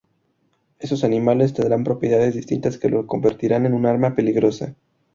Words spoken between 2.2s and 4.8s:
distintas que los convertirán en un arma peligrosa.